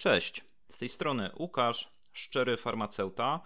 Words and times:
Cześć, 0.00 0.44
z 0.70 0.78
tej 0.78 0.88
strony 0.88 1.30
Łukasz, 1.38 1.92
szczery 2.12 2.56
farmaceuta. 2.56 3.40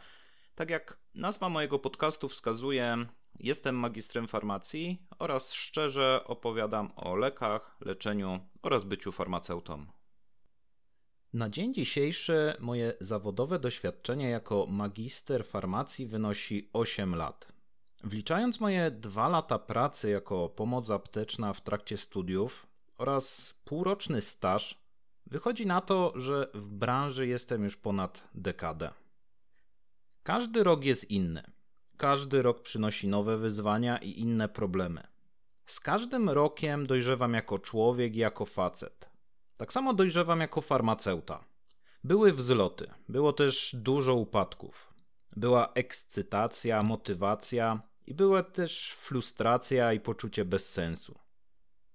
Tak 0.54 0.70
jak 0.70 0.98
nazwa 1.14 1.48
mojego 1.48 1.78
podcastu 1.78 2.28
wskazuje, 2.28 3.06
jestem 3.40 3.76
magistrem 3.76 4.28
farmacji 4.28 5.06
oraz 5.18 5.52
szczerze 5.52 6.20
opowiadam 6.26 6.92
o 6.96 7.16
lekach, 7.16 7.76
leczeniu 7.80 8.40
oraz 8.62 8.84
byciu 8.84 9.12
farmaceutą. 9.12 9.86
Na 11.32 11.48
dzień 11.48 11.74
dzisiejszy 11.74 12.54
moje 12.60 12.94
zawodowe 13.00 13.58
doświadczenie 13.58 14.30
jako 14.30 14.66
magister 14.66 15.46
farmacji 15.46 16.06
wynosi 16.06 16.70
8 16.72 17.14
lat. 17.14 17.52
Wliczając 18.04 18.60
moje 18.60 18.90
2 18.90 19.28
lata 19.28 19.58
pracy 19.58 20.10
jako 20.10 20.48
pomoc 20.48 20.90
apteczna 20.90 21.52
w 21.52 21.60
trakcie 21.60 21.96
studiów 21.96 22.66
oraz 22.98 23.54
półroczny 23.64 24.20
staż 24.20 24.83
Wychodzi 25.26 25.66
na 25.66 25.80
to, 25.80 26.12
że 26.16 26.50
w 26.54 26.72
branży 26.72 27.26
jestem 27.26 27.64
już 27.64 27.76
ponad 27.76 28.28
dekadę. 28.34 28.90
Każdy 30.22 30.64
rok 30.64 30.84
jest 30.84 31.10
inny. 31.10 31.42
Każdy 31.96 32.42
rok 32.42 32.62
przynosi 32.62 33.08
nowe 33.08 33.38
wyzwania 33.38 33.98
i 33.98 34.20
inne 34.20 34.48
problemy. 34.48 35.06
Z 35.66 35.80
każdym 35.80 36.30
rokiem 36.30 36.86
dojrzewam 36.86 37.34
jako 37.34 37.58
człowiek 37.58 38.16
i 38.16 38.18
jako 38.18 38.44
facet. 38.44 39.10
Tak 39.56 39.72
samo 39.72 39.94
dojrzewam 39.94 40.40
jako 40.40 40.60
farmaceuta. 40.60 41.44
Były 42.04 42.32
wzloty, 42.32 42.90
było 43.08 43.32
też 43.32 43.76
dużo 43.78 44.14
upadków. 44.14 44.94
Była 45.36 45.72
ekscytacja, 45.74 46.82
motywacja 46.82 47.82
i 48.06 48.14
była 48.14 48.42
też 48.42 48.90
frustracja 48.90 49.92
i 49.92 50.00
poczucie 50.00 50.44
bezsensu. 50.44 51.18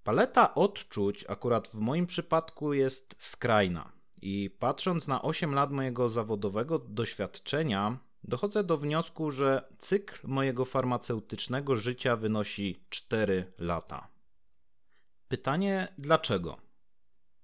Paleta 0.03 0.55
odczuć 0.55 1.25
akurat 1.27 1.67
w 1.67 1.73
moim 1.73 2.07
przypadku 2.07 2.73
jest 2.73 3.15
skrajna. 3.17 3.91
I 4.21 4.49
patrząc 4.59 5.07
na 5.07 5.21
8 5.21 5.53
lat 5.53 5.71
mojego 5.71 6.09
zawodowego 6.09 6.79
doświadczenia, 6.79 7.97
dochodzę 8.23 8.63
do 8.63 8.77
wniosku, 8.77 9.31
że 9.31 9.67
cykl 9.77 10.27
mojego 10.27 10.65
farmaceutycznego 10.65 11.75
życia 11.75 12.15
wynosi 12.15 12.83
4 12.89 13.53
lata. 13.57 14.07
Pytanie 15.27 15.93
dlaczego? 15.97 16.57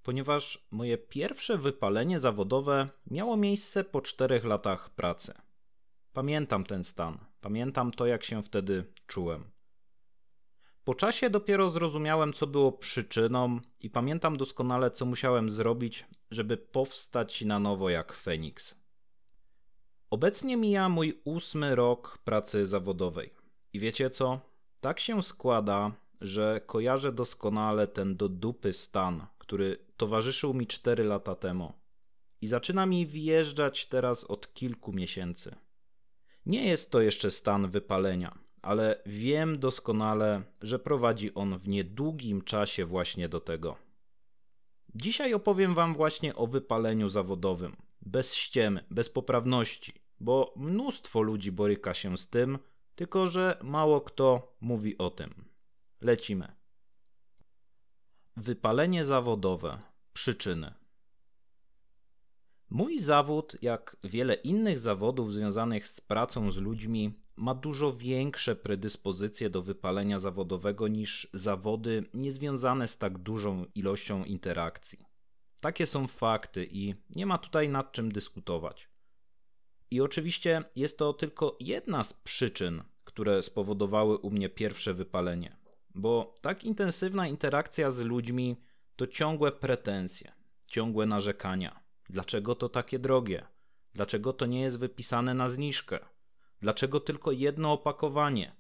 Ponieważ 0.04 0.68
moje 0.72 0.98
pierwsze 0.98 1.58
wypalenie 1.58 2.20
zawodowe 2.20 2.90
miało 3.12 3.38
miejsce 3.38 3.84
po 3.84 4.02
4 4.02 4.42
latach 4.44 4.90
pracy. 4.90 5.34
Pamiętam 6.14 6.64
ten 6.64 6.84
stan, 6.84 7.18
pamiętam 7.42 7.92
to, 7.92 8.06
jak 8.06 8.24
się 8.24 8.44
wtedy 8.44 8.94
czułem. 9.08 9.55
Po 10.86 10.96
czasie 10.96 11.30
dopiero 11.30 11.70
zrozumiałem, 11.70 12.34
co 12.34 12.48
było 12.48 12.72
przyczyną, 12.72 13.60
i 13.80 13.90
pamiętam 13.90 14.38
doskonale, 14.38 14.92
co 14.92 15.06
musiałem 15.06 15.50
zrobić, 15.50 16.06
żeby 16.32 16.58
powstać 16.58 17.42
na 17.42 17.60
nowo 17.60 17.90
jak 17.90 18.14
Feniks. 18.14 18.76
Obecnie 20.10 20.58
mija 20.58 20.90
mój 20.90 21.22
ósmy 21.24 21.76
rok 21.76 22.18
pracy 22.18 22.66
zawodowej. 22.66 23.34
I 23.74 23.80
wiecie 23.80 24.10
co? 24.10 24.40
Tak 24.82 25.00
się 25.00 25.24
składa, 25.24 25.92
że 26.22 26.62
kojarzę 26.66 27.12
doskonale 27.12 27.88
ten 27.88 28.18
do 28.18 28.30
dupy 28.30 28.74
stan, 28.74 29.28
który 29.38 29.78
towarzyszył 29.98 30.54
mi 30.54 30.68
4 30.68 31.04
lata 31.04 31.36
temu. 31.36 31.74
I 32.42 32.48
zaczyna 32.48 32.86
mi 32.86 33.08
wjeżdżać 33.08 33.86
teraz 33.86 34.24
od 34.24 34.54
kilku 34.54 34.94
miesięcy. 34.94 35.56
Nie 36.46 36.68
jest 36.68 36.92
to 36.92 37.02
jeszcze 37.02 37.32
stan 37.32 37.72
wypalenia 37.72 38.45
ale 38.66 39.02
wiem 39.06 39.60
doskonale, 39.60 40.44
że 40.62 40.80
prowadzi 40.80 41.34
on 41.34 41.58
w 41.58 41.68
niedługim 41.68 42.42
czasie 42.42 42.86
właśnie 42.86 43.30
do 43.30 43.40
tego. 43.40 43.78
Dzisiaj 44.96 45.34
opowiem 45.34 45.74
Wam 45.74 45.94
właśnie 45.94 46.36
o 46.36 46.48
wypaleniu 46.48 47.10
zawodowym, 47.10 47.76
bez 48.02 48.36
ściemy, 48.36 48.86
bez 48.92 49.10
poprawności, 49.10 49.94
bo 50.20 50.54
mnóstwo 50.56 51.22
ludzi 51.22 51.52
boryka 51.52 51.94
się 51.94 52.18
z 52.18 52.30
tym, 52.30 52.60
tylko 52.96 53.28
że 53.28 53.58
mało 53.64 54.02
kto 54.02 54.56
mówi 54.62 54.98
o 54.98 55.10
tym. 55.10 55.46
Lecimy. 56.02 56.56
Wypalenie 58.38 59.06
zawodowe. 59.06 59.80
Przyczyny. 60.14 60.74
Mój 62.70 63.00
zawód, 63.00 63.58
jak 63.62 63.98
wiele 64.04 64.34
innych 64.34 64.80
zawodów 64.80 65.34
związanych 65.34 65.88
z 65.88 66.02
pracą 66.02 66.52
z 66.52 66.58
ludźmi, 66.58 67.25
ma 67.36 67.56
dużo 67.56 67.94
większe 67.94 68.56
predyspozycje 68.56 69.50
do 69.50 69.62
wypalenia 69.62 70.20
zawodowego 70.20 70.88
niż 70.88 71.28
zawody 71.34 72.04
niezwiązane 72.14 72.88
z 72.88 72.98
tak 72.98 73.18
dużą 73.18 73.66
ilością 73.76 74.24
interakcji. 74.24 75.06
Takie 75.62 75.86
są 75.86 76.08
fakty 76.08 76.68
i 76.72 76.96
nie 77.16 77.26
ma 77.26 77.38
tutaj 77.38 77.70
nad 77.70 77.92
czym 77.92 78.12
dyskutować. 78.12 78.90
I 79.92 80.02
oczywiście 80.02 80.64
jest 80.76 80.98
to 80.98 81.14
tylko 81.14 81.58
jedna 81.60 82.04
z 82.04 82.14
przyczyn, 82.14 82.84
które 83.04 83.44
spowodowały 83.44 84.18
u 84.18 84.32
mnie 84.32 84.50
pierwsze 84.50 84.94
wypalenie, 84.94 85.58
bo 85.96 86.36
tak 86.42 86.64
intensywna 86.64 87.28
interakcja 87.28 87.92
z 87.92 88.02
ludźmi 88.02 88.56
to 88.96 89.08
ciągłe 89.08 89.52
pretensje, 89.52 90.32
ciągłe 90.68 91.06
narzekania. 91.06 91.80
Dlaczego 92.10 92.56
to 92.56 92.70
takie 92.70 93.00
drogie? 93.00 93.46
Dlaczego 93.94 94.34
to 94.34 94.46
nie 94.46 94.62
jest 94.62 94.80
wypisane 94.80 95.34
na 95.34 95.50
zniżkę? 95.50 96.00
Dlaczego 96.66 97.00
tylko 97.00 97.32
jedno 97.32 97.74
opakowanie? 97.74 98.56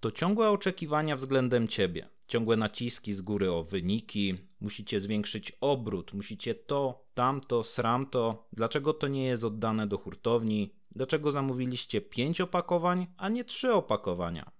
To 0.00 0.12
ciągłe 0.12 0.50
oczekiwania 0.50 1.16
względem 1.16 1.68
ciebie, 1.68 2.08
ciągłe 2.28 2.56
naciski 2.56 3.12
z 3.12 3.20
góry 3.20 3.52
o 3.52 3.62
wyniki, 3.62 4.34
musicie 4.60 5.00
zwiększyć 5.00 5.52
obrót, 5.60 6.12
musicie 6.12 6.54
to, 6.54 7.04
tamto, 7.14 7.64
sramto. 7.64 8.48
Dlaczego 8.52 8.94
to 8.94 9.08
nie 9.08 9.24
jest 9.24 9.44
oddane 9.44 9.86
do 9.86 9.98
hurtowni? 9.98 10.74
Dlaczego 10.90 11.32
zamówiliście 11.32 12.00
pięć 12.00 12.40
opakowań, 12.40 13.06
a 13.16 13.28
nie 13.28 13.44
trzy 13.44 13.74
opakowania? 13.74 14.50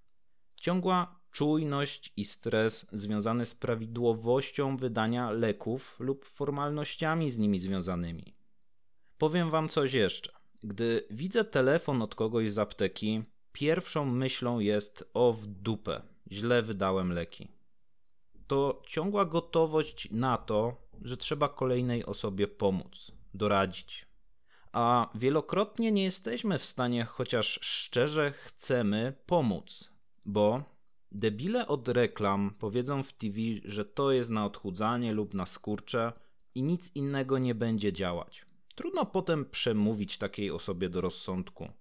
Ciągła 0.56 1.20
czujność 1.30 2.12
i 2.16 2.24
stres 2.24 2.86
związany 2.92 3.46
z 3.46 3.54
prawidłowością 3.54 4.76
wydania 4.76 5.30
leków 5.30 5.96
lub 6.00 6.24
formalnościami 6.24 7.30
z 7.30 7.38
nimi 7.38 7.58
związanymi. 7.58 8.34
Powiem 9.18 9.50
wam 9.50 9.68
coś 9.68 9.92
jeszcze. 9.92 10.37
Gdy 10.62 11.06
widzę 11.10 11.44
telefon 11.44 12.02
od 12.02 12.14
kogoś 12.14 12.52
z 12.52 12.58
apteki, 12.58 13.22
pierwszą 13.52 14.04
myślą 14.04 14.58
jest 14.58 15.10
o 15.14 15.32
w 15.32 15.46
dupę, 15.46 16.02
źle 16.32 16.62
wydałem 16.62 17.12
leki. 17.12 17.48
To 18.46 18.82
ciągła 18.86 19.24
gotowość 19.24 20.08
na 20.10 20.36
to, 20.36 20.76
że 21.02 21.16
trzeba 21.16 21.48
kolejnej 21.48 22.06
osobie 22.06 22.48
pomóc, 22.48 23.12
doradzić. 23.34 24.06
A 24.72 25.08
wielokrotnie 25.14 25.92
nie 25.92 26.04
jesteśmy 26.04 26.58
w 26.58 26.64
stanie, 26.64 27.04
chociaż 27.04 27.58
szczerze 27.62 28.32
chcemy 28.32 29.12
pomóc, 29.26 29.90
bo 30.26 30.62
debile 31.12 31.68
od 31.68 31.88
reklam 31.88 32.54
powiedzą 32.58 33.02
w 33.02 33.12
TV, 33.12 33.36
że 33.64 33.84
to 33.84 34.12
jest 34.12 34.30
na 34.30 34.44
odchudzanie 34.46 35.12
lub 35.12 35.34
na 35.34 35.46
skurcze 35.46 36.12
i 36.54 36.62
nic 36.62 36.96
innego 36.96 37.38
nie 37.38 37.54
będzie 37.54 37.92
działać. 37.92 38.47
Trudno 38.78 39.06
potem 39.06 39.44
przemówić 39.50 40.18
takiej 40.18 40.50
osobie 40.50 40.88
do 40.88 41.00
rozsądku, 41.00 41.72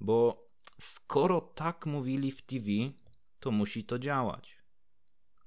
bo 0.00 0.46
skoro 0.80 1.40
tak 1.40 1.86
mówili 1.86 2.30
w 2.30 2.42
TV, 2.42 2.66
to 3.40 3.50
musi 3.50 3.84
to 3.84 3.98
działać. 3.98 4.58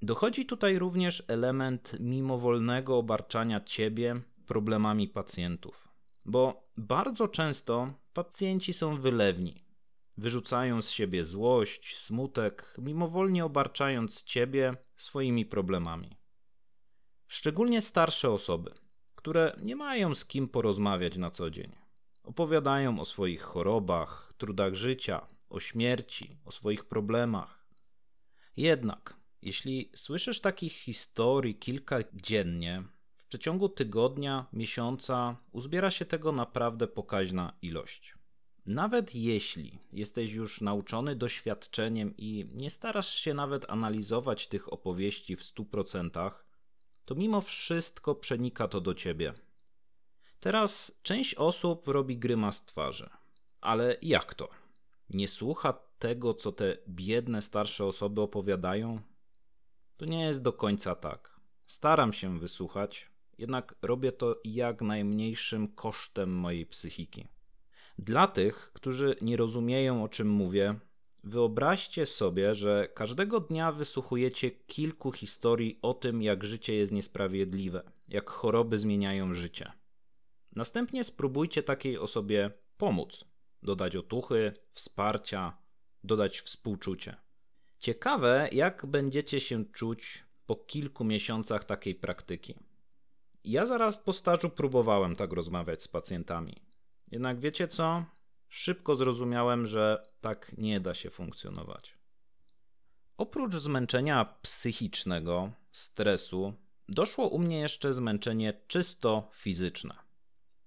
Dochodzi 0.02 0.46
tutaj 0.46 0.78
również 0.78 1.22
element 1.28 1.96
mimowolnego 2.00 2.98
obarczania 2.98 3.60
ciebie 3.60 4.20
problemami 4.46 5.08
pacjentów, 5.08 5.88
bo 6.24 6.68
bardzo 6.76 7.28
często 7.28 7.92
pacjenci 8.12 8.72
są 8.72 9.00
wylewni. 9.00 9.64
Wyrzucają 10.16 10.82
z 10.82 10.90
siebie 10.90 11.24
złość, 11.24 11.98
smutek, 11.98 12.74
mimowolnie 12.78 13.44
obarczając 13.44 14.22
ciebie 14.24 14.76
swoimi 14.96 15.46
problemami. 15.46 16.16
Szczególnie 17.28 17.82
starsze 17.82 18.30
osoby 18.30 18.87
które 19.18 19.56
nie 19.62 19.76
mają 19.76 20.14
z 20.14 20.24
kim 20.24 20.48
porozmawiać 20.48 21.16
na 21.16 21.30
co 21.30 21.50
dzień. 21.50 21.72
Opowiadają 22.22 23.00
o 23.00 23.04
swoich 23.04 23.42
chorobach, 23.42 24.32
trudach 24.36 24.74
życia, 24.74 25.26
o 25.50 25.60
śmierci, 25.60 26.36
o 26.44 26.50
swoich 26.52 26.84
problemach. 26.84 27.66
Jednak, 28.56 29.16
jeśli 29.42 29.90
słyszysz 29.94 30.40
takich 30.40 30.72
historii 30.72 31.54
kilka 31.54 31.98
dziennie, 32.14 32.82
w 33.16 33.24
przeciągu 33.24 33.68
tygodnia, 33.68 34.46
miesiąca 34.52 35.36
uzbiera 35.52 35.90
się 35.90 36.04
tego 36.04 36.32
naprawdę 36.32 36.86
pokaźna 36.86 37.52
ilość. 37.62 38.14
Nawet 38.66 39.14
jeśli 39.14 39.78
jesteś 39.92 40.32
już 40.32 40.60
nauczony 40.60 41.16
doświadczeniem 41.16 42.16
i 42.16 42.48
nie 42.54 42.70
starasz 42.70 43.14
się 43.14 43.34
nawet 43.34 43.70
analizować 43.70 44.48
tych 44.48 44.72
opowieści 44.72 45.36
w 45.36 45.42
100%, 45.42 46.30
to 47.08 47.14
mimo 47.14 47.40
wszystko 47.40 48.14
przenika 48.14 48.68
to 48.68 48.80
do 48.80 48.94
ciebie. 48.94 49.34
Teraz 50.40 50.92
część 51.02 51.34
osób 51.34 51.88
robi 51.88 52.18
grymas 52.18 52.64
twarzy. 52.64 53.10
Ale 53.60 53.96
jak 54.02 54.34
to? 54.34 54.48
Nie 55.10 55.28
słucha 55.28 55.72
tego, 55.98 56.34
co 56.34 56.52
te 56.52 56.76
biedne 56.88 57.42
starsze 57.42 57.84
osoby 57.84 58.20
opowiadają? 58.20 59.00
To 59.96 60.04
nie 60.04 60.24
jest 60.24 60.42
do 60.42 60.52
końca 60.52 60.94
tak. 60.94 61.40
Staram 61.66 62.12
się 62.12 62.38
wysłuchać 62.38 63.10
jednak 63.38 63.74
robię 63.82 64.12
to 64.12 64.40
jak 64.44 64.82
najmniejszym 64.82 65.68
kosztem 65.68 66.30
mojej 66.30 66.66
psychiki. 66.66 67.28
Dla 67.98 68.26
tych, 68.26 68.70
którzy 68.74 69.16
nie 69.20 69.36
rozumieją 69.36 70.04
o 70.04 70.08
czym 70.08 70.30
mówię, 70.30 70.74
wyobraźcie 71.24 72.06
sobie, 72.06 72.54
że 72.54 72.88
każdego 72.94 73.40
dnia 73.40 73.72
wysłuchujecie 73.72 74.50
kilku 74.50 75.12
historii 75.12 75.78
o 75.82 75.94
tym, 75.94 76.22
jak 76.22 76.44
życie 76.44 76.74
jest 76.74 76.92
niesprawiedliwe, 76.92 77.82
jak 78.08 78.30
choroby 78.30 78.78
zmieniają 78.78 79.34
życie. 79.34 79.72
Następnie 80.52 81.04
spróbujcie 81.04 81.62
takiej 81.62 81.98
osobie 81.98 82.50
pomóc, 82.76 83.24
dodać 83.62 83.96
otuchy, 83.96 84.52
wsparcia, 84.72 85.56
dodać 86.04 86.40
współczucie. 86.40 87.16
Ciekawe, 87.78 88.48
jak 88.52 88.86
będziecie 88.86 89.40
się 89.40 89.64
czuć 89.64 90.24
po 90.46 90.56
kilku 90.56 91.04
miesiącach 91.04 91.64
takiej 91.64 91.94
praktyki. 91.94 92.54
Ja 93.44 93.66
zaraz 93.66 93.96
po 93.96 94.12
stażu 94.12 94.50
próbowałem 94.50 95.16
tak 95.16 95.32
rozmawiać 95.32 95.82
z 95.82 95.88
pacjentami. 95.88 96.56
Jednak 97.10 97.40
wiecie 97.40 97.68
co? 97.68 98.04
Szybko 98.48 98.96
zrozumiałem, 98.96 99.66
że 99.66 100.08
tak 100.20 100.52
nie 100.58 100.80
da 100.80 100.94
się 100.94 101.10
funkcjonować. 101.10 101.98
Oprócz 103.16 103.54
zmęczenia 103.54 104.24
psychicznego, 104.42 105.52
stresu, 105.72 106.54
doszło 106.88 107.28
u 107.28 107.38
mnie 107.38 107.60
jeszcze 107.60 107.92
zmęczenie 107.92 108.52
czysto 108.66 109.28
fizyczne. 109.32 109.94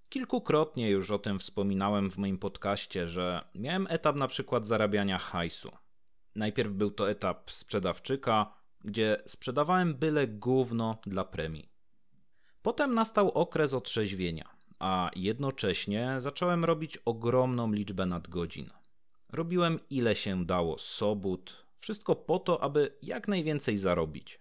Kilkukrotnie 0.09 0.89
już 0.89 1.11
o 1.11 1.19
tym 1.19 1.39
wspominałem 1.39 2.09
w 2.11 2.17
moim 2.17 2.37
podcaście, 2.37 3.07
że 3.07 3.41
miałem 3.55 3.87
etap 3.89 4.15
na 4.15 4.27
przykład 4.27 4.67
zarabiania 4.67 5.17
hajsu. 5.17 5.71
Najpierw 6.35 6.71
był 6.71 6.91
to 6.91 7.09
etap 7.09 7.51
sprzedawczyka, 7.51 8.53
gdzie 8.83 9.23
sprzedawałem 9.25 9.95
byle 9.95 10.27
gówno 10.27 10.97
dla 11.05 11.23
premii. 11.23 11.69
Potem 12.61 12.93
nastał 12.93 13.31
okres 13.31 13.73
otrzeźwienia, 13.73 14.50
a 14.81 15.11
jednocześnie 15.15 16.15
zacząłem 16.17 16.65
robić 16.65 16.97
ogromną 16.97 17.71
liczbę 17.71 18.05
nadgodzin. 18.05 18.69
Robiłem 19.29 19.79
ile 19.89 20.15
się 20.15 20.45
dało 20.45 20.77
sobót, 20.77 21.65
wszystko 21.79 22.15
po 22.15 22.39
to, 22.39 22.63
aby 22.63 22.97
jak 23.01 23.27
najwięcej 23.27 23.77
zarobić. 23.77 24.39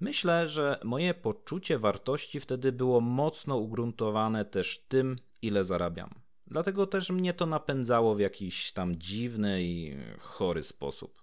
Myślę, 0.00 0.48
że 0.48 0.80
moje 0.84 1.14
poczucie 1.14 1.78
wartości 1.78 2.40
wtedy 2.40 2.72
było 2.72 3.00
mocno 3.00 3.56
ugruntowane 3.56 4.44
też 4.44 4.84
tym, 4.88 5.16
ile 5.42 5.64
zarabiam. 5.64 6.10
Dlatego 6.46 6.86
też 6.86 7.10
mnie 7.10 7.34
to 7.34 7.46
napędzało 7.46 8.14
w 8.14 8.20
jakiś 8.20 8.72
tam 8.72 8.96
dziwny 8.96 9.64
i 9.64 9.96
chory 10.18 10.62
sposób. 10.62 11.22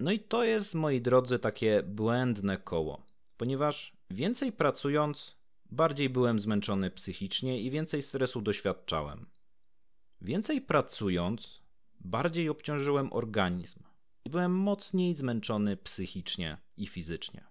No 0.00 0.10
i 0.12 0.18
to 0.18 0.44
jest, 0.44 0.74
moi 0.74 1.00
drodzy, 1.00 1.38
takie 1.38 1.82
błędne 1.82 2.56
koło, 2.56 3.02
ponieważ 3.36 3.92
więcej 4.10 4.52
pracując, 4.52 5.37
bardziej 5.70 6.10
byłem 6.10 6.40
zmęczony 6.40 6.90
psychicznie 6.90 7.60
i 7.60 7.70
więcej 7.70 8.02
stresu 8.02 8.42
doświadczałem. 8.42 9.26
Więcej 10.20 10.60
pracując, 10.60 11.62
bardziej 12.00 12.48
obciążyłem 12.48 13.12
organizm 13.12 13.82
i 14.24 14.30
byłem 14.30 14.54
mocniej 14.54 15.14
zmęczony 15.14 15.76
psychicznie 15.76 16.58
i 16.76 16.86
fizycznie. 16.86 17.44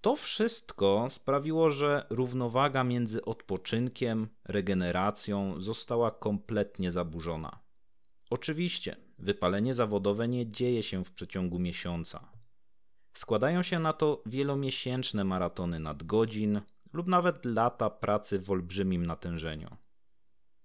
To 0.00 0.16
wszystko 0.16 1.08
sprawiło, 1.10 1.70
że 1.70 2.06
równowaga 2.10 2.84
między 2.84 3.24
odpoczynkiem, 3.24 4.28
regeneracją 4.44 5.60
została 5.60 6.10
kompletnie 6.10 6.92
zaburzona. 6.92 7.58
Oczywiście, 8.30 8.96
wypalenie 9.18 9.74
zawodowe 9.74 10.28
nie 10.28 10.50
dzieje 10.50 10.82
się 10.82 11.04
w 11.04 11.12
przeciągu 11.12 11.58
miesiąca. 11.58 12.32
Składają 13.12 13.62
się 13.62 13.78
na 13.78 13.92
to 13.92 14.22
wielomiesięczne 14.26 15.24
maratony 15.24 15.80
nadgodzin 15.80 16.60
lub 16.92 17.06
nawet 17.06 17.44
lata 17.44 17.90
pracy 17.90 18.38
w 18.38 18.50
olbrzymim 18.50 19.06
natężeniu. 19.06 19.76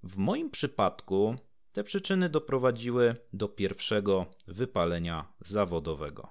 W 0.04 0.18
moim 0.18 0.52
przypadku 0.52 1.36
te 1.72 1.84
przyczyny 1.84 2.30
doprowadziły 2.30 3.16
do 3.34 3.48
pierwszego 3.48 4.26
wypalenia 4.48 5.34
zawodowego. 5.40 6.30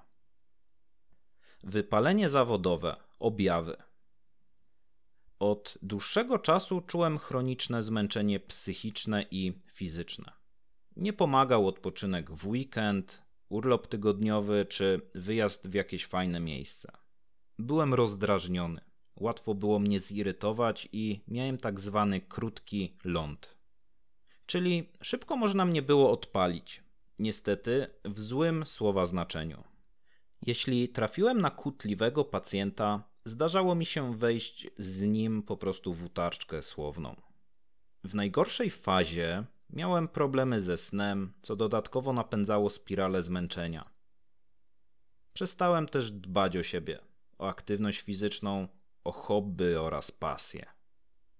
Wypalenie 1.63 2.29
zawodowe, 2.29 2.95
objawy. 3.19 3.77
Od 5.39 5.77
dłuższego 5.81 6.39
czasu 6.39 6.81
czułem 6.81 7.17
chroniczne 7.19 7.83
zmęczenie 7.83 8.39
psychiczne 8.39 9.25
i 9.31 9.61
fizyczne. 9.73 10.31
Nie 10.95 11.13
pomagał 11.13 11.67
odpoczynek 11.67 12.31
w 12.31 12.47
weekend, 12.47 13.23
urlop 13.49 13.87
tygodniowy 13.87 14.65
czy 14.65 15.01
wyjazd 15.15 15.67
w 15.67 15.73
jakieś 15.73 16.05
fajne 16.05 16.39
miejsce. 16.39 16.91
Byłem 17.59 17.93
rozdrażniony. 17.93 18.92
Łatwo 19.15 19.55
było 19.55 19.79
mnie 19.79 19.99
zirytować 19.99 20.89
i 20.91 21.19
miałem 21.27 21.57
tak 21.57 21.79
zwany 21.79 22.21
krótki 22.21 22.97
ląd. 23.03 23.55
Czyli 24.45 24.89
szybko 25.01 25.37
można 25.37 25.65
mnie 25.65 25.81
było 25.81 26.11
odpalić. 26.11 26.83
Niestety 27.19 27.87
w 28.05 28.19
złym 28.21 28.65
słowa 28.65 29.05
znaczeniu. 29.05 29.63
Jeśli 30.45 30.89
trafiłem 30.89 31.41
na 31.41 31.49
kłótliwego 31.51 32.25
pacjenta, 32.25 33.03
zdarzało 33.25 33.75
mi 33.75 33.85
się 33.85 34.17
wejść 34.17 34.67
z 34.77 35.01
nim 35.01 35.43
po 35.43 35.57
prostu 35.57 35.93
w 35.93 36.03
utarczkę 36.03 36.61
słowną. 36.61 37.15
W 38.03 38.15
najgorszej 38.15 38.69
fazie 38.69 39.43
miałem 39.69 40.07
problemy 40.07 40.59
ze 40.59 40.77
snem, 40.77 41.33
co 41.41 41.55
dodatkowo 41.55 42.13
napędzało 42.13 42.69
spiralę 42.69 43.23
zmęczenia. 43.23 43.89
Przestałem 45.33 45.87
też 45.87 46.11
dbać 46.11 46.57
o 46.57 46.63
siebie, 46.63 46.99
o 47.37 47.47
aktywność 47.47 48.01
fizyczną, 48.01 48.67
o 49.03 49.11
hobby 49.11 49.75
oraz 49.75 50.11
pasję. 50.11 50.65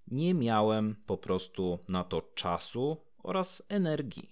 Nie 0.07 0.33
miałem 0.33 0.95
po 1.05 1.17
prostu 1.17 1.79
na 1.89 2.03
to 2.03 2.21
czasu 2.21 2.97
oraz 3.23 3.63
energii. 3.69 4.29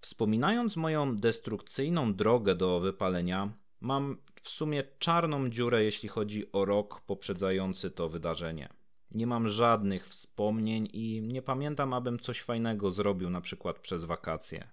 Wspominając 0.00 0.76
moją 0.76 1.16
destrukcyjną 1.16 2.14
drogę 2.14 2.54
do 2.54 2.80
wypalenia, 2.80 3.52
Mam 3.80 4.16
w 4.42 4.48
sumie 4.48 4.84
czarną 4.98 5.50
dziurę, 5.50 5.84
jeśli 5.84 6.08
chodzi 6.08 6.52
o 6.52 6.64
rok 6.64 7.00
poprzedzający 7.00 7.90
to 7.90 8.08
wydarzenie. 8.08 8.68
Nie 9.10 9.26
mam 9.26 9.48
żadnych 9.48 10.08
wspomnień 10.08 10.88
i 10.92 11.22
nie 11.22 11.42
pamiętam, 11.42 11.92
abym 11.92 12.18
coś 12.18 12.40
fajnego 12.40 12.90
zrobił, 12.90 13.30
na 13.30 13.40
przykład 13.40 13.78
przez 13.78 14.04
wakacje. 14.04 14.68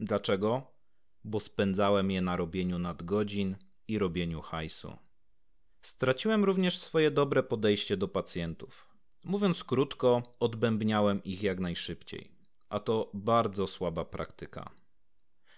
Dlaczego? 0.00 0.62
Bo 1.24 1.40
spędzałem 1.40 2.10
je 2.10 2.22
na 2.22 2.36
robieniu 2.36 2.78
nadgodzin 2.78 3.56
i 3.88 3.98
robieniu 3.98 4.40
hajsu. 4.40 4.96
Straciłem 5.84 6.44
również 6.44 6.78
swoje 6.78 7.10
dobre 7.10 7.42
podejście 7.42 7.96
do 7.96 8.08
pacjentów. 8.08 8.88
Mówiąc 9.24 9.64
krótko, 9.64 10.22
odbębniałem 10.40 11.24
ich 11.24 11.42
jak 11.42 11.60
najszybciej, 11.60 12.30
a 12.68 12.80
to 12.80 13.10
bardzo 13.14 13.66
słaba 13.66 14.04
praktyka. 14.04 14.70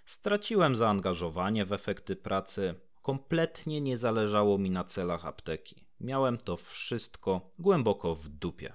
Straciłem 0.05 0.77
zaangażowanie 0.77 1.65
w 1.65 1.73
efekty 1.73 2.17
pracy, 2.17 2.75
kompletnie 3.03 3.81
nie 3.81 3.97
zależało 3.97 4.59
mi 4.59 4.71
na 4.71 4.85
celach 4.85 5.27
apteki. 5.27 5.87
Miałem 6.00 6.39
to 6.39 6.57
wszystko 6.57 7.50
głęboko 7.59 8.15
w 8.15 8.29
dupie. 8.29 8.75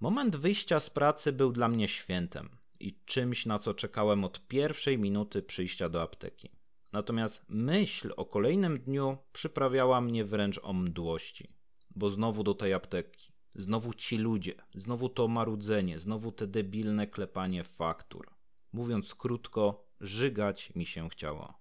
Moment 0.00 0.36
wyjścia 0.36 0.80
z 0.80 0.90
pracy 0.90 1.32
był 1.32 1.52
dla 1.52 1.68
mnie 1.68 1.88
świętem 1.88 2.48
i 2.80 3.00
czymś, 3.04 3.46
na 3.46 3.58
co 3.58 3.74
czekałem 3.74 4.24
od 4.24 4.46
pierwszej 4.48 4.98
minuty 4.98 5.42
przyjścia 5.42 5.88
do 5.88 6.02
apteki. 6.02 6.63
Natomiast 6.94 7.44
myśl 7.48 8.12
o 8.16 8.24
kolejnym 8.26 8.78
dniu 8.78 9.18
przyprawiała 9.32 10.00
mnie 10.00 10.24
wręcz 10.24 10.60
o 10.62 10.72
mdłości, 10.72 11.48
bo 11.96 12.10
znowu 12.10 12.42
do 12.42 12.54
tej 12.54 12.74
apteki, 12.74 13.32
znowu 13.54 13.94
ci 13.94 14.18
ludzie, 14.18 14.54
znowu 14.74 15.08
to 15.08 15.28
marudzenie, 15.28 15.98
znowu 15.98 16.32
te 16.32 16.46
debilne 16.46 17.06
klepanie 17.06 17.64
faktur. 17.64 18.30
Mówiąc 18.72 19.14
krótko, 19.14 19.86
żygać 20.00 20.72
mi 20.74 20.86
się 20.86 21.08
chciało. 21.08 21.54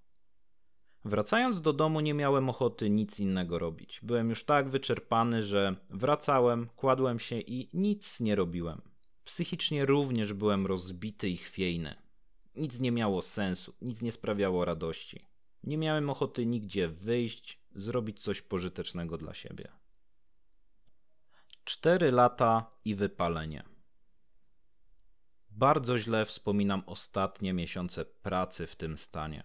Wracając 1.06 1.62
do 1.62 1.74
domu, 1.74 2.00
nie 2.00 2.14
miałem 2.14 2.50
ochoty 2.50 2.90
nic 2.90 3.20
innego 3.20 3.60
robić. 3.60 4.00
Byłem 4.04 4.30
już 4.30 4.46
tak 4.46 4.70
wyczerpany, 4.70 5.44
że 5.44 5.76
wracałem, 5.90 6.70
kładłem 6.76 7.20
się 7.20 7.40
i 7.40 7.70
nic 7.74 8.20
nie 8.20 8.36
robiłem. 8.36 8.82
Psychicznie 9.24 9.86
również 9.86 10.34
byłem 10.34 10.68
rozbity 10.68 11.30
i 11.30 11.38
chwiejny. 11.38 12.03
Nic 12.56 12.80
nie 12.80 12.92
miało 12.92 13.22
sensu, 13.22 13.74
nic 13.82 14.02
nie 14.02 14.12
sprawiało 14.12 14.66
radości. 14.66 15.26
Nie 15.64 15.78
miałem 15.78 16.10
ochoty 16.10 16.46
nigdzie 16.46 16.88
wyjść, 16.88 17.60
zrobić 17.72 18.20
coś 18.20 18.42
pożytecznego 18.42 19.18
dla 19.18 19.34
siebie. 19.34 19.72
Cztery 21.64 22.12
lata 22.12 22.72
i 22.86 22.96
wypalenie. 22.96 23.64
Bardzo 25.50 25.98
źle 25.98 26.26
wspominam 26.26 26.84
ostatnie 26.86 27.54
miesiące 27.54 28.06
pracy 28.06 28.68
w 28.68 28.76
tym 28.76 28.98
stanie. 28.98 29.44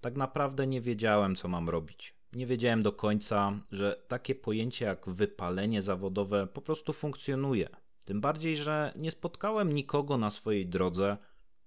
Tak 0.00 0.16
naprawdę 0.16 0.66
nie 0.66 0.80
wiedziałem, 0.80 1.36
co 1.36 1.48
mam 1.48 1.68
robić. 1.68 2.14
Nie 2.32 2.46
wiedziałem 2.46 2.82
do 2.82 2.92
końca, 2.92 3.60
że 3.70 4.04
takie 4.08 4.34
pojęcie 4.34 4.84
jak 4.84 5.08
wypalenie 5.08 5.82
zawodowe 5.82 6.46
po 6.46 6.62
prostu 6.62 6.92
funkcjonuje. 6.92 7.68
Tym 8.04 8.20
bardziej, 8.20 8.56
że 8.56 8.92
nie 8.96 9.10
spotkałem 9.10 9.74
nikogo 9.74 10.18
na 10.18 10.30
swojej 10.30 10.66
drodze, 10.66 11.16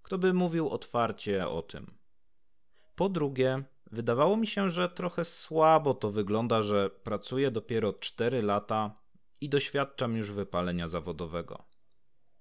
kto 0.06 0.18
by 0.18 0.34
mówił 0.34 0.70
otwarcie 0.70 1.48
o 1.48 1.62
tym. 1.62 1.94
Po 2.96 3.10
drugie, 3.10 3.64
Wydawało 3.92 4.38
mi 4.38 4.48
się, 4.48 4.70
że 4.70 4.90
trochę 4.90 5.26
słabo 5.26 5.94
to 5.94 6.12
wygląda, 6.12 6.62
że 6.62 6.90
pracuję 6.90 7.52
dopiero 7.52 7.94
4 7.94 8.42
lata 8.42 9.02
i 9.42 9.50
doświadczam 9.50 10.18
już 10.18 10.32
wypalenia 10.32 10.88
zawodowego. 10.88 11.64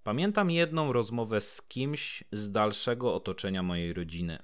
Pamiętam 0.02 0.50
jedną 0.50 0.92
rozmowę 0.92 1.40
z 1.40 1.62
kimś 1.62 2.24
z 2.32 2.50
dalszego 2.50 3.14
otoczenia 3.14 3.62
mojej 3.62 3.92
rodziny. 3.92 4.38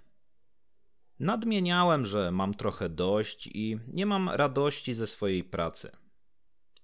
Nadmieniałem, 1.18 2.06
że 2.06 2.30
mam 2.30 2.54
trochę 2.54 2.88
dość 2.88 3.46
i 3.46 3.78
nie 3.88 4.06
mam 4.06 4.28
radości 4.28 4.94
ze 4.94 5.06
swojej 5.06 5.44
pracy. 5.44 5.90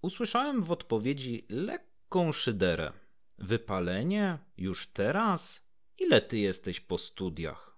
Usłyszałem 0.03 0.63
w 0.63 0.71
odpowiedzi 0.71 1.47
lekką 1.49 2.33
szyderę. 2.33 2.93
Wypalenie? 3.39 4.39
Już 4.57 4.87
teraz? 4.87 5.66
Ile 5.99 6.21
ty 6.21 6.39
jesteś 6.39 6.81
po 6.81 6.99
studiach? 6.99 7.77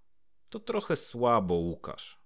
To 0.49 0.61
trochę 0.61 0.97
słabo, 0.97 1.55
Łukasz. 1.55 2.19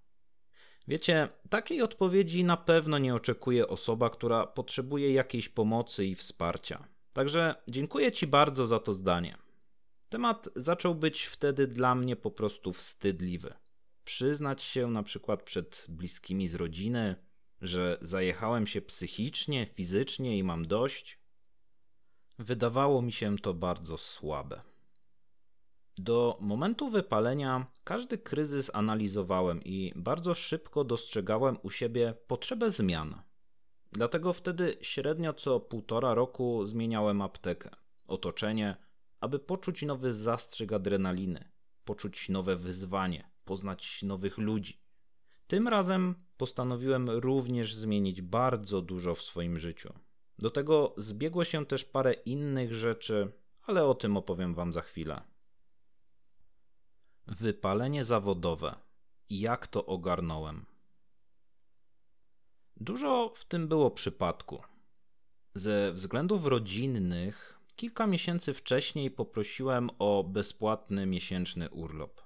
Wiecie, 0.87 1.29
takiej 1.49 1.81
odpowiedzi 1.81 2.43
na 2.43 2.57
pewno 2.57 2.97
nie 2.97 3.15
oczekuje 3.15 3.67
osoba, 3.67 4.09
która 4.09 4.47
potrzebuje 4.47 5.13
jakiejś 5.13 5.49
pomocy 5.49 6.05
i 6.05 6.15
wsparcia. 6.15 6.87
Także 7.13 7.55
dziękuję 7.67 8.11
Ci 8.11 8.27
bardzo 8.27 8.67
za 8.67 8.79
to 8.79 8.93
zdanie. 8.93 9.37
Temat 10.09 10.49
zaczął 10.55 10.95
być 10.95 11.23
wtedy 11.23 11.67
dla 11.67 11.95
mnie 11.95 12.15
po 12.15 12.31
prostu 12.31 12.73
wstydliwy. 12.73 13.53
Przyznać 14.03 14.61
się 14.63 14.87
na 14.87 15.03
przykład 15.03 15.43
przed 15.43 15.85
bliskimi 15.89 16.47
z 16.47 16.55
rodziny, 16.55 17.15
że 17.61 17.97
zajechałem 18.01 18.67
się 18.67 18.81
psychicznie, 18.81 19.67
fizycznie 19.73 20.37
i 20.37 20.43
mam 20.43 20.67
dość. 20.67 21.19
Wydawało 22.39 23.01
mi 23.01 23.11
się 23.11 23.37
to 23.37 23.53
bardzo 23.53 23.97
słabe. 23.97 24.61
Do 25.97 26.37
momentu 26.41 26.89
wypalenia 26.89 27.65
każdy 27.83 28.17
kryzys 28.17 28.71
analizowałem 28.73 29.63
i 29.63 29.93
bardzo 29.95 30.35
szybko 30.35 30.83
dostrzegałem 30.83 31.57
u 31.63 31.69
siebie 31.69 32.13
potrzebę 32.27 32.69
zmian. 32.69 33.21
Dlatego 33.91 34.33
wtedy 34.33 34.77
średnio 34.81 35.33
co 35.33 35.59
półtora 35.59 36.13
roku 36.13 36.65
zmieniałem 36.65 37.21
aptekę, 37.21 37.69
otoczenie, 38.07 38.77
aby 39.19 39.39
poczuć 39.39 39.81
nowy 39.81 40.13
zastrzyk 40.13 40.73
adrenaliny, 40.73 41.49
poczuć 41.85 42.29
nowe 42.29 42.55
wyzwanie, 42.55 43.29
poznać 43.45 44.03
nowych 44.03 44.37
ludzi. 44.37 44.79
Tym 45.47 45.67
razem 45.67 46.15
postanowiłem 46.37 47.09
również 47.09 47.75
zmienić 47.75 48.21
bardzo 48.21 48.81
dużo 48.81 49.15
w 49.15 49.21
swoim 49.21 49.59
życiu. 49.59 49.93
Do 50.39 50.49
tego 50.49 50.93
zbiegło 50.97 51.43
się 51.43 51.65
też 51.65 51.85
parę 51.85 52.13
innych 52.13 52.73
rzeczy, 52.73 53.31
ale 53.63 53.85
o 53.85 53.95
tym 53.95 54.17
opowiem 54.17 54.53
Wam 54.53 54.73
za 54.73 54.81
chwilę. 54.81 55.32
Wypalenie 57.27 58.03
zawodowe. 58.03 58.75
Jak 59.29 59.67
to 59.67 59.85
ogarnąłem? 59.85 60.65
Dużo 62.77 63.33
w 63.35 63.45
tym 63.45 63.67
było 63.67 63.91
przypadku. 63.91 64.63
Ze 65.55 65.93
względów 65.93 66.45
rodzinnych, 66.45 67.59
kilka 67.75 68.07
miesięcy 68.07 68.53
wcześniej 68.53 69.11
poprosiłem 69.11 69.89
o 69.99 70.23
bezpłatny 70.23 71.05
miesięczny 71.05 71.69
urlop. 71.69 72.21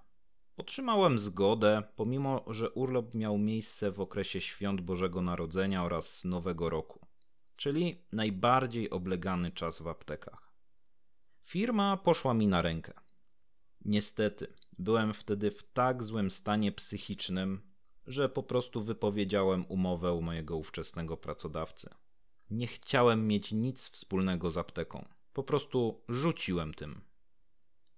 Otrzymałem 0.58 1.20
zgodę, 1.20 1.84
pomimo 1.96 2.46
że 2.48 2.70
urlop 2.70 3.13
miał 3.13 3.38
miejsce 3.38 3.92
w 3.92 4.00
okresie 4.00 4.42
świąt 4.42 4.82
Bożego 4.82 5.22
Narodzenia 5.22 5.84
oraz 5.84 6.25
Nowego 6.25 6.70
Roku, 6.70 7.00
czyli 7.56 8.06
najbardziej 8.12 8.89
oblegany 8.89 9.51
czas 9.51 9.82
w 9.82 9.88
aptekach. 9.88 10.54
Firma 11.44 11.98
poszła 11.98 12.34
mi 12.34 12.48
na 12.48 12.62
rękę. 12.62 12.94
Niestety, 13.86 14.54
byłem 14.79 15.13
wtedy 15.13 15.51
w 15.51 15.63
tak 15.63 16.03
złym 16.03 16.31
stanie 16.31 16.72
psychicznym, 16.72 17.62
że 18.07 18.29
po 18.29 18.43
prostu 18.43 18.84
wypowiedziałem 18.84 19.65
umowę 19.65 20.13
u 20.13 20.22
mojego 20.22 20.57
ówczesnego 20.57 21.17
pracodawcy. 21.17 21.89
Nie 22.50 22.67
chciałem 22.67 23.27
mieć 23.27 23.51
nic 23.51 23.89
wspólnego 23.89 24.51
z 24.51 24.57
apteką. 24.57 25.05
Po 25.34 25.43
prostu 25.43 26.03
rzuciłem 26.10 26.74
tym. 26.74 27.01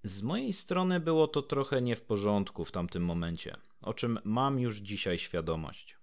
Z 0.03 0.21
mojej 0.21 0.53
strony 0.53 0.99
było 0.99 1.27
to 1.27 1.41
trochę 1.41 1.81
nie 1.81 1.95
w 1.95 2.03
porządku 2.03 2.65
w 2.65 2.71
tamtym 2.71 3.05
momencie, 3.05 3.55
o 3.81 3.93
czym 3.93 4.19
mam 4.23 4.59
już 4.59 4.77
dzisiaj 4.77 5.17
świadomość. 5.17 5.97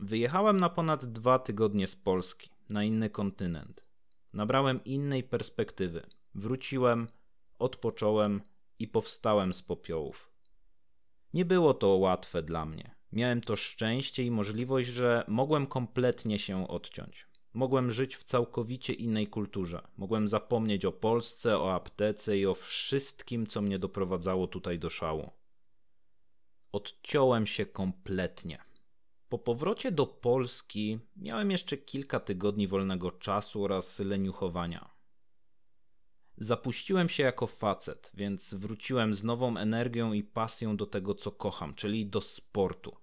Wyjechałem 0.00 0.60
na 0.60 0.68
ponad 0.68 1.04
dwa 1.04 1.38
tygodnie 1.38 1.86
z 1.86 1.96
Polski, 1.96 2.50
na 2.68 2.84
inny 2.84 3.10
kontynent. 3.10 3.84
Nabrałem 4.32 4.84
innej 4.84 5.22
perspektywy. 5.22 6.06
Wróciłem, 6.34 7.06
odpocząłem 7.58 8.40
i 8.78 8.88
powstałem 8.88 9.52
z 9.52 9.62
popiołów. 9.62 10.30
Nie 11.34 11.44
było 11.44 11.74
to 11.74 11.88
łatwe 11.88 12.42
dla 12.42 12.66
mnie. 12.66 12.94
Miałem 13.12 13.40
to 13.40 13.56
szczęście 13.56 14.24
i 14.24 14.30
możliwość, 14.30 14.88
że 14.88 15.24
mogłem 15.28 15.66
kompletnie 15.66 16.38
się 16.38 16.68
odciąć. 16.68 17.26
Mogłem 17.52 17.90
żyć 17.90 18.16
w 18.16 18.24
całkowicie 18.24 18.92
innej 18.92 19.26
kulturze. 19.26 19.88
Mogłem 19.96 20.28
zapomnieć 20.28 20.84
o 20.84 20.92
Polsce, 20.92 21.58
o 21.58 21.74
aptece 21.74 22.38
i 22.38 22.46
o 22.46 22.54
wszystkim, 22.54 23.46
co 23.46 23.60
mnie 23.60 23.78
doprowadzało 23.78 24.46
tutaj 24.46 24.78
do 24.78 24.90
szału. 24.90 25.30
Odciąłem 26.72 27.46
się 27.46 27.66
kompletnie. 27.66 28.58
Po 29.28 29.38
powrocie 29.38 29.92
do 29.92 30.06
Polski 30.06 30.98
miałem 31.16 31.50
jeszcze 31.50 31.76
kilka 31.76 32.20
tygodni 32.20 32.68
wolnego 32.68 33.10
czasu 33.10 33.64
oraz 33.64 33.98
leniuchowania. 33.98 34.90
Zapuściłem 36.40 37.08
się 37.08 37.22
jako 37.22 37.46
facet, 37.46 38.10
więc 38.14 38.54
wróciłem 38.54 39.14
z 39.14 39.24
nową 39.24 39.56
energią 39.56 40.12
i 40.12 40.22
pasją 40.22 40.76
do 40.76 40.86
tego, 40.86 41.14
co 41.14 41.32
kocham, 41.32 41.74
czyli 41.74 42.06
do 42.06 42.20
sportu. 42.20 42.96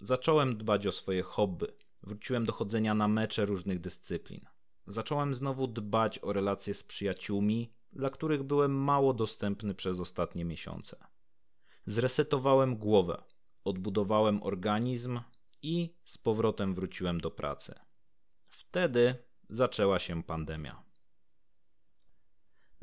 Zacząłem 0.00 0.56
dbać 0.56 0.86
o 0.86 0.92
swoje 0.92 1.22
hobby. 1.22 1.66
Wróciłem 2.02 2.44
do 2.44 2.52
chodzenia 2.52 2.94
na 2.94 3.08
mecze 3.08 3.44
różnych 3.44 3.80
dyscyplin. 3.80 4.46
Zacząłem 4.86 5.34
znowu 5.34 5.66
dbać 5.66 6.18
o 6.22 6.32
relacje 6.32 6.74
z 6.74 6.82
przyjaciółmi, 6.82 7.72
dla 7.92 8.10
których 8.10 8.42
byłem 8.42 8.72
mało 8.72 9.14
dostępny 9.14 9.74
przez 9.74 10.00
ostatnie 10.00 10.44
miesiące. 10.44 10.96
Zresetowałem 11.86 12.76
głowę, 12.76 13.22
odbudowałem 13.64 14.42
organizm 14.42 15.20
i 15.62 15.94
z 16.04 16.18
powrotem 16.18 16.74
wróciłem 16.74 17.20
do 17.20 17.30
pracy. 17.30 17.74
Wtedy 18.48 19.14
zaczęła 19.48 19.98
się 19.98 20.22
pandemia. 20.22 20.91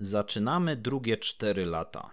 Zaczynamy 0.01 0.75
drugie 0.75 1.17
cztery 1.17 1.65
lata. 1.65 2.09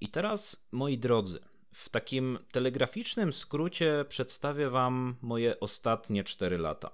I 0.00 0.08
teraz, 0.08 0.66
moi 0.72 0.98
drodzy, 0.98 1.40
w 1.72 1.88
takim 1.88 2.38
telegraficznym 2.52 3.32
skrócie 3.32 4.04
przedstawię 4.08 4.70
Wam 4.70 5.16
moje 5.20 5.60
ostatnie 5.60 6.24
cztery 6.24 6.58
lata. 6.58 6.90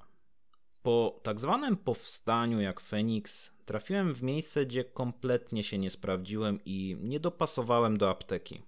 Po 0.83 1.21
tak 1.23 1.41
zwanym 1.41 1.77
powstaniu 1.77 2.61
jak 2.61 2.81
Feniks 2.81 3.51
trafiłem 3.65 4.15
w 4.15 4.23
miejsce, 4.23 4.67
gdzie 4.67 4.85
kompletnie 4.85 5.65
się 5.65 5.79
nie 5.79 5.91
sprawdziłem 5.91 6.61
i 6.65 6.97
nie 7.01 7.21
dopasowałem 7.21 7.99
do 7.99 8.11
apteki. 8.11 8.63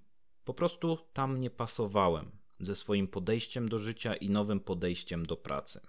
Po 0.44 0.54
prostu 0.54 0.98
tam 1.12 1.40
nie 1.40 1.50
pasowałem 1.50 2.30
ze 2.60 2.76
swoim 2.76 3.08
podejściem 3.08 3.68
do 3.68 3.78
życia 3.78 4.14
i 4.14 4.30
nowym 4.30 4.60
podejściem 4.60 5.26
do 5.26 5.36
pracy. 5.36 5.80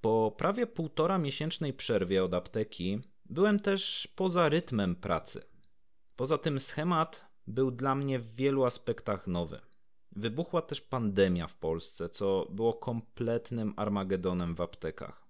Po 0.00 0.34
prawie 0.38 0.66
półtora 0.66 1.18
miesięcznej 1.18 1.72
przerwie 1.72 2.24
od 2.24 2.34
apteki 2.34 3.00
byłem 3.30 3.60
też 3.60 4.08
poza 4.16 4.48
rytmem 4.48 4.96
pracy. 4.96 5.42
Poza 6.16 6.38
tym 6.38 6.60
schemat 6.60 7.24
był 7.46 7.70
dla 7.70 7.94
mnie 7.94 8.18
w 8.18 8.34
wielu 8.34 8.64
aspektach 8.64 9.26
nowy. 9.26 9.60
Wybuchła 10.12 10.62
też 10.62 10.80
pandemia 10.80 11.46
w 11.46 11.54
Polsce, 11.54 12.08
co 12.08 12.46
było 12.50 12.74
kompletnym 12.74 13.74
armagedonem 13.76 14.54
w 14.54 14.60
aptekach. 14.60 15.28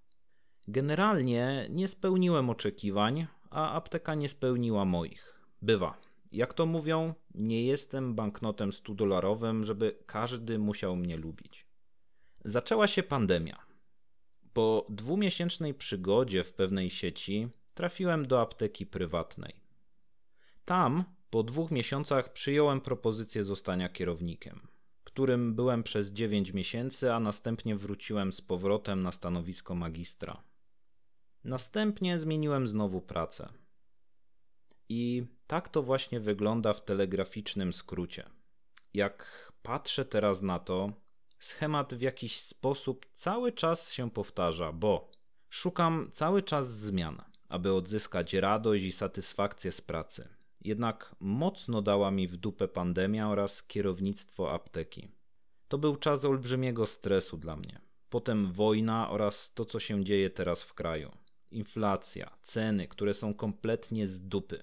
Generalnie 0.68 1.66
nie 1.70 1.88
spełniłem 1.88 2.50
oczekiwań, 2.50 3.26
a 3.50 3.72
apteka 3.72 4.14
nie 4.14 4.28
spełniła 4.28 4.84
moich. 4.84 5.40
Bywa. 5.62 5.98
Jak 6.32 6.54
to 6.54 6.66
mówią, 6.66 7.14
nie 7.34 7.64
jestem 7.64 8.14
banknotem 8.14 8.70
100-dolarowym, 8.70 9.64
żeby 9.64 9.98
każdy 10.06 10.58
musiał 10.58 10.96
mnie 10.96 11.16
lubić. 11.16 11.66
Zaczęła 12.44 12.86
się 12.86 13.02
pandemia. 13.02 13.58
Po 14.52 14.86
dwumiesięcznej 14.88 15.74
przygodzie 15.74 16.44
w 16.44 16.52
pewnej 16.52 16.90
sieci 16.90 17.48
trafiłem 17.78 18.26
do 18.26 18.40
apteki 18.40 18.86
prywatnej. 18.86 19.54
Tam 20.64 21.04
po 21.30 21.42
dwóch 21.42 21.70
miesiącach 21.70 22.32
przyjąłem 22.32 22.80
propozycję 22.80 23.44
zostania 23.44 23.88
kierownikiem, 23.88 24.68
którym 25.04 25.54
byłem 25.54 25.82
przez 25.82 26.12
9 26.12 26.52
miesięcy, 26.52 27.12
a 27.12 27.20
następnie 27.20 27.76
wróciłem 27.76 28.32
z 28.32 28.40
powrotem 28.40 29.02
na 29.02 29.12
stanowisko 29.12 29.74
magistra. 29.74 30.42
Następnie 31.44 32.18
zmieniłem 32.18 32.68
znowu 32.68 33.00
pracę. 33.00 33.48
I 34.88 35.26
tak 35.46 35.68
to 35.68 35.82
właśnie 35.82 36.20
wygląda 36.20 36.72
w 36.72 36.84
telegraficznym 36.84 37.72
skrócie. 37.72 38.24
Jak 38.94 39.52
patrzę 39.62 40.04
teraz 40.04 40.42
na 40.42 40.58
to, 40.58 40.92
schemat 41.38 41.94
w 41.94 42.00
jakiś 42.00 42.40
sposób 42.40 43.06
cały 43.14 43.52
czas 43.52 43.92
się 43.92 44.10
powtarza, 44.10 44.72
bo 44.72 45.10
szukam 45.48 46.10
cały 46.12 46.42
czas 46.42 46.78
zmian, 46.78 47.27
aby 47.48 47.72
odzyskać 47.72 48.34
radość 48.34 48.84
i 48.84 48.92
satysfakcję 48.92 49.72
z 49.72 49.80
pracy. 49.80 50.28
Jednak 50.64 51.16
mocno 51.20 51.82
dała 51.82 52.10
mi 52.10 52.28
w 52.28 52.36
dupę 52.36 52.68
pandemia 52.68 53.28
oraz 53.28 53.62
kierownictwo 53.62 54.52
apteki. 54.52 55.08
To 55.68 55.78
był 55.78 55.96
czas 55.96 56.24
olbrzymiego 56.24 56.86
stresu 56.86 57.36
dla 57.36 57.56
mnie. 57.56 57.80
Potem 58.10 58.52
wojna 58.52 59.10
oraz 59.10 59.54
to, 59.54 59.64
co 59.64 59.80
się 59.80 60.04
dzieje 60.04 60.30
teraz 60.30 60.62
w 60.62 60.74
kraju. 60.74 61.12
Inflacja, 61.50 62.38
ceny, 62.42 62.88
które 62.88 63.14
są 63.14 63.34
kompletnie 63.34 64.06
z 64.06 64.28
dupy. 64.28 64.62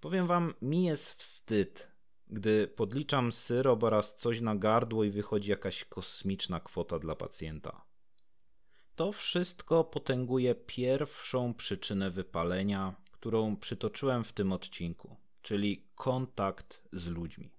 Powiem 0.00 0.26
wam, 0.26 0.54
mi 0.62 0.84
jest 0.84 1.14
wstyd, 1.14 1.88
gdy 2.26 2.68
podliczam 2.68 3.32
syrop 3.32 3.82
oraz 3.82 4.16
coś 4.16 4.40
na 4.40 4.56
gardło 4.56 5.04
i 5.04 5.10
wychodzi 5.10 5.50
jakaś 5.50 5.84
kosmiczna 5.84 6.60
kwota 6.60 6.98
dla 6.98 7.14
pacjenta. 7.14 7.84
To 8.96 9.12
wszystko 9.12 9.84
potęguje 9.84 10.54
pierwszą 10.54 11.54
przyczynę 11.54 12.10
wypalenia, 12.10 12.94
którą 13.12 13.56
przytoczyłem 13.56 14.24
w 14.24 14.32
tym 14.32 14.52
odcinku, 14.52 15.16
czyli 15.42 15.84
kontakt 15.94 16.82
z 16.92 17.08
ludźmi. 17.08 17.50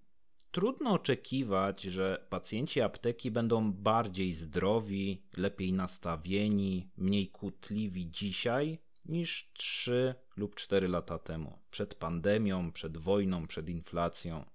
Trudno 0.52 0.92
oczekiwać, 0.92 1.82
że 1.82 2.26
pacjenci 2.30 2.82
apteki 2.82 3.32
będą 3.32 3.74
bardziej 3.74 4.34
zdrowi, 4.34 5.22
lepiej 5.38 5.74
nastawieni, 5.74 6.90
mniej 6.98 7.28
kłótliwi 7.28 8.12
dzisiaj 8.12 8.80
niż 9.06 9.52
3 9.54 10.16
lub 10.38 10.56
4 10.56 10.88
lata 10.88 11.20
temu, 11.20 11.60
przed 11.72 11.96
pandemią, 11.96 12.72
przed 12.72 12.98
wojną, 12.98 13.48
przed 13.48 13.70
inflacją. 13.70 14.46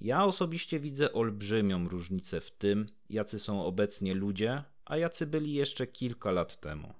Ja 0.00 0.24
osobiście 0.24 0.80
widzę 0.80 1.12
olbrzymią 1.12 1.88
różnicę 1.88 2.40
w 2.40 2.50
tym, 2.50 2.86
jacy 3.08 3.38
są 3.38 3.64
obecnie 3.64 4.14
ludzie, 4.14 4.64
a 4.84 4.96
jacy 4.96 5.26
byli 5.26 5.54
jeszcze 5.54 5.86
kilka 5.86 6.30
lat 6.30 6.60
temu. 6.60 6.94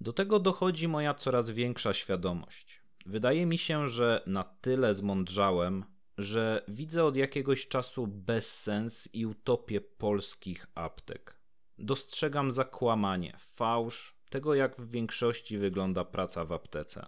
Do 0.00 0.12
tego 0.12 0.38
dochodzi 0.38 0.88
moja 0.88 1.14
coraz 1.14 1.50
większa 1.50 1.94
świadomość. 1.94 2.82
Wydaje 3.06 3.46
mi 3.46 3.58
się, 3.58 3.88
że 3.88 4.22
na 4.26 4.44
tyle 4.44 4.94
zmądrzałem, 4.94 5.84
że 6.18 6.64
widzę 6.68 7.04
od 7.04 7.16
jakiegoś 7.16 7.68
czasu 7.68 8.06
bezsens 8.06 9.08
i 9.12 9.26
utopię 9.26 9.80
polskich 9.80 10.66
aptek. 10.74 11.40
Dostrzegam 11.78 12.52
zakłamanie, 12.52 13.36
fałsz 13.38 14.16
tego, 14.30 14.54
jak 14.54 14.80
w 14.80 14.90
większości 14.90 15.58
wygląda 15.58 16.04
praca 16.04 16.44
w 16.44 16.52
aptece. 16.52 17.06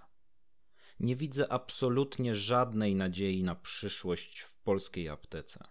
Nie 1.00 1.16
widzę 1.16 1.52
absolutnie 1.52 2.34
żadnej 2.34 2.94
nadziei 2.94 3.42
na 3.42 3.54
przyszłość 3.54 4.40
w 4.40 4.54
polskiej 4.58 5.08
aptece. 5.08 5.64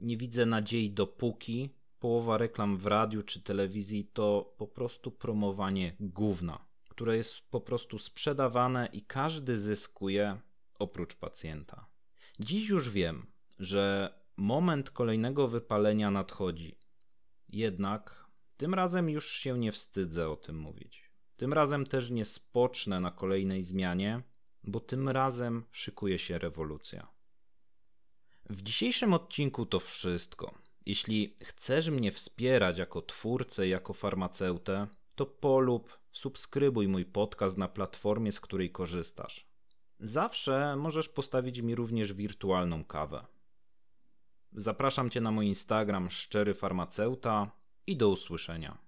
Nie 0.00 0.16
widzę 0.16 0.46
nadziei 0.46 0.90
dopóki 0.90 1.74
połowa 2.00 2.38
reklam 2.38 2.76
w 2.76 2.86
radiu 2.86 3.22
czy 3.22 3.42
telewizji 3.42 4.10
to 4.12 4.54
po 4.58 4.66
prostu 4.66 5.10
promowanie 5.10 5.96
gówna, 6.00 6.64
które 6.88 7.16
jest 7.16 7.40
po 7.50 7.60
prostu 7.60 7.98
sprzedawane 7.98 8.88
i 8.92 9.02
każdy 9.02 9.58
zyskuje 9.58 10.40
oprócz 10.78 11.14
pacjenta. 11.14 11.86
Dziś 12.40 12.68
już 12.68 12.90
wiem, 12.90 13.26
że 13.58 14.14
moment 14.36 14.90
kolejnego 14.90 15.48
wypalenia 15.48 16.10
nadchodzi. 16.10 16.78
Jednak 17.48 18.28
tym 18.56 18.74
razem 18.74 19.10
już 19.10 19.32
się 19.32 19.58
nie 19.58 19.72
wstydzę 19.72 20.28
o 20.28 20.36
tym 20.36 20.58
mówić. 20.58 21.10
Tym 21.36 21.52
razem 21.52 21.86
też 21.86 22.10
nie 22.10 22.24
spocznę 22.24 23.00
na 23.00 23.10
kolejnej 23.10 23.62
zmianie, 23.62 24.22
bo 24.64 24.80
tym 24.80 25.08
razem 25.08 25.64
szykuje 25.70 26.18
się 26.18 26.38
rewolucja. 26.38 27.08
W 28.50 28.62
dzisiejszym 28.62 29.12
odcinku 29.12 29.66
to 29.66 29.80
wszystko. 29.80 30.58
Jeśli 30.88 31.36
chcesz 31.42 31.90
mnie 31.90 32.12
wspierać 32.12 32.78
jako 32.78 33.02
twórcę, 33.02 33.68
jako 33.68 33.92
farmaceutę, 33.92 34.86
to 35.14 35.26
polub, 35.26 35.98
subskrybuj 36.12 36.88
mój 36.88 37.04
podcast 37.04 37.56
na 37.56 37.68
platformie, 37.68 38.32
z 38.32 38.40
której 38.40 38.70
korzystasz. 38.70 39.46
Zawsze 40.00 40.76
możesz 40.76 41.08
postawić 41.08 41.60
mi 41.60 41.74
również 41.74 42.12
wirtualną 42.12 42.84
kawę. 42.84 43.26
Zapraszam 44.52 45.10
Cię 45.10 45.20
na 45.20 45.30
mój 45.30 45.46
Instagram 45.46 46.10
szczery 46.10 46.54
farmaceuta 46.54 47.50
i 47.86 47.96
do 47.96 48.08
usłyszenia. 48.08 48.78